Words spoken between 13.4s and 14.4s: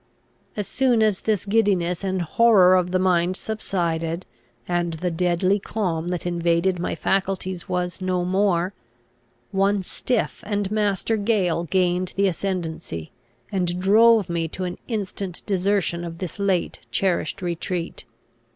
and drove